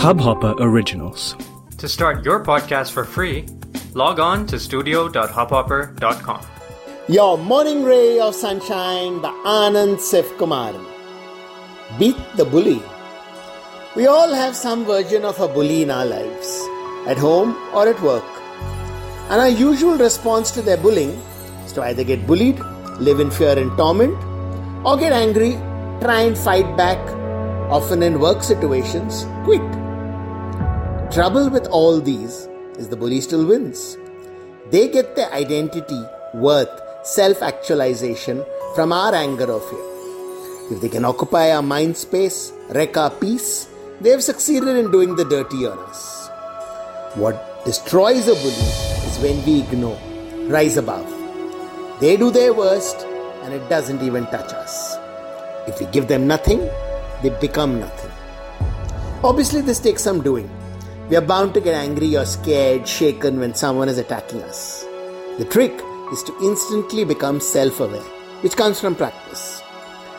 Hubhopper 0.00 0.54
Originals. 0.58 1.36
To 1.76 1.86
start 1.86 2.24
your 2.24 2.42
podcast 2.42 2.92
for 2.92 3.04
free, 3.04 3.44
log 3.92 4.18
on 4.18 4.46
to 4.46 4.58
studio.hubhopper.com. 4.58 6.46
Your 7.06 7.36
morning 7.36 7.84
ray 7.84 8.18
of 8.18 8.34
sunshine 8.34 9.20
by 9.20 9.28
Anand 9.44 9.98
Sivkumaran. 9.98 10.86
Beat 11.98 12.16
the 12.36 12.46
bully. 12.46 12.80
We 13.94 14.06
all 14.06 14.32
have 14.32 14.56
some 14.56 14.86
version 14.86 15.26
of 15.26 15.38
a 15.38 15.48
bully 15.48 15.82
in 15.82 15.90
our 15.90 16.06
lives, 16.06 16.66
at 17.06 17.18
home 17.18 17.54
or 17.74 17.86
at 17.86 18.00
work. 18.00 18.24
And 19.28 19.38
our 19.38 19.50
usual 19.50 19.98
response 19.98 20.50
to 20.52 20.62
their 20.62 20.78
bullying 20.78 21.10
is 21.66 21.74
to 21.74 21.82
either 21.82 22.04
get 22.04 22.26
bullied, 22.26 22.58
live 23.00 23.20
in 23.20 23.30
fear 23.30 23.58
and 23.58 23.70
torment, 23.76 24.16
or 24.82 24.96
get 24.96 25.12
angry, 25.12 25.58
try 26.00 26.22
and 26.22 26.38
fight 26.38 26.74
back, 26.74 26.98
often 27.68 28.02
in 28.02 28.18
work 28.18 28.42
situations, 28.42 29.26
quit. 29.44 29.79
Trouble 31.12 31.50
with 31.50 31.66
all 31.66 32.00
these 32.00 32.46
is 32.78 32.88
the 32.88 32.96
bully 32.96 33.20
still 33.20 33.44
wins. 33.44 33.98
They 34.70 34.86
get 34.86 35.16
their 35.16 35.28
identity, 35.32 36.00
worth, 36.34 36.70
self 37.02 37.42
actualization 37.42 38.44
from 38.76 38.92
our 38.92 39.12
anger 39.12 39.50
or 39.50 39.60
fear. 39.60 40.70
If 40.70 40.80
they 40.80 40.88
can 40.88 41.04
occupy 41.04 41.50
our 41.50 41.62
mind 41.62 41.96
space, 41.96 42.52
wreck 42.68 42.96
our 42.96 43.10
peace, 43.10 43.68
they 44.00 44.10
have 44.10 44.22
succeeded 44.22 44.76
in 44.76 44.92
doing 44.92 45.16
the 45.16 45.24
dirty 45.24 45.66
on 45.66 45.80
us. 45.80 46.28
What 47.16 47.64
destroys 47.64 48.28
a 48.28 48.34
bully 48.34 48.70
is 49.10 49.18
when 49.18 49.44
we 49.44 49.62
ignore, 49.62 49.98
rise 50.46 50.76
above. 50.76 51.10
They 51.98 52.16
do 52.16 52.30
their 52.30 52.54
worst 52.54 53.04
and 53.42 53.52
it 53.52 53.68
doesn't 53.68 54.00
even 54.00 54.26
touch 54.26 54.52
us. 54.52 54.96
If 55.66 55.80
we 55.80 55.86
give 55.86 56.06
them 56.06 56.28
nothing, 56.28 56.60
they 57.20 57.30
become 57.40 57.80
nothing. 57.80 58.12
Obviously, 59.24 59.60
this 59.60 59.80
takes 59.80 60.04
some 60.04 60.22
doing. 60.22 60.48
We 61.10 61.16
are 61.16 61.20
bound 61.20 61.54
to 61.54 61.60
get 61.60 61.74
angry 61.74 62.16
or 62.16 62.24
scared, 62.24 62.86
shaken 62.86 63.40
when 63.40 63.52
someone 63.52 63.88
is 63.88 63.98
attacking 63.98 64.44
us. 64.44 64.84
The 65.38 65.44
trick 65.44 65.72
is 66.12 66.22
to 66.22 66.36
instantly 66.40 67.04
become 67.04 67.40
self 67.40 67.80
aware, 67.80 68.10
which 68.42 68.56
comes 68.56 68.78
from 68.78 68.94
practice. 68.94 69.60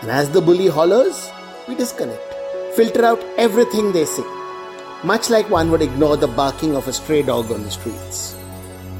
And 0.00 0.10
as 0.10 0.30
the 0.30 0.40
bully 0.40 0.66
hollers, 0.66 1.30
we 1.68 1.76
disconnect, 1.76 2.34
filter 2.74 3.04
out 3.04 3.22
everything 3.38 3.92
they 3.92 4.04
say, 4.04 4.24
much 5.04 5.30
like 5.30 5.48
one 5.48 5.70
would 5.70 5.82
ignore 5.82 6.16
the 6.16 6.26
barking 6.26 6.74
of 6.74 6.88
a 6.88 6.92
stray 6.92 7.22
dog 7.22 7.52
on 7.52 7.62
the 7.62 7.70
streets. 7.70 8.34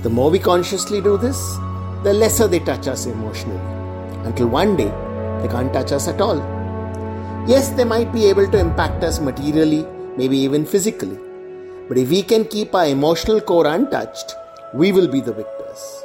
The 0.02 0.10
more 0.10 0.30
we 0.30 0.38
consciously 0.38 1.00
do 1.00 1.16
this, 1.16 1.56
the 2.04 2.14
lesser 2.14 2.46
they 2.46 2.60
touch 2.60 2.86
us 2.86 3.06
emotionally, 3.06 3.58
until 4.24 4.46
one 4.46 4.76
day 4.76 4.92
they 5.42 5.48
can't 5.48 5.72
touch 5.72 5.90
us 5.90 6.06
at 6.06 6.20
all. 6.20 6.38
Yes, 7.48 7.70
they 7.70 7.82
might 7.82 8.12
be 8.12 8.26
able 8.26 8.48
to 8.48 8.56
impact 8.60 9.02
us 9.02 9.18
materially, 9.18 9.84
maybe 10.16 10.38
even 10.38 10.64
physically. 10.64 11.18
But 11.91 11.97
if 11.97 12.09
we 12.09 12.21
can 12.21 12.45
keep 12.45 12.75
our 12.75 12.87
emotional 12.87 13.39
core 13.41 13.67
untouched, 13.67 14.35
we 14.73 14.91
will 14.91 15.07
be 15.07 15.21
the 15.21 15.33
victors. 15.33 16.03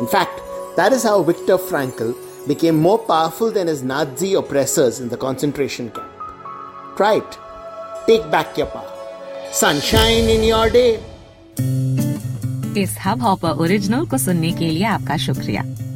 In 0.00 0.06
fact, 0.06 0.40
that 0.76 0.92
is 0.92 1.02
how 1.02 1.22
Viktor 1.22 1.58
Frankl 1.58 2.14
became 2.46 2.76
more 2.76 2.98
powerful 2.98 3.50
than 3.50 3.66
his 3.66 3.82
Nazi 3.82 4.34
oppressors 4.34 5.00
in 5.00 5.08
the 5.08 5.16
concentration 5.16 5.90
camp. 5.90 6.10
Try 6.96 7.16
it. 7.16 7.38
Take 8.06 8.30
back 8.30 8.56
your 8.56 8.68
power. 8.68 8.90
Sunshine 9.52 10.28
in 10.36 10.44
your 10.52 10.68
day. 10.70 10.98
इस 12.78 12.94
hub 13.04 13.22
hopper 13.22 13.50
original 13.62 14.04
को 14.06 14.18
सुनने 14.18 14.50
के 14.58 14.68
लिए 14.70 14.84
आपका 14.84 15.16
शुक्रिया 15.26 15.62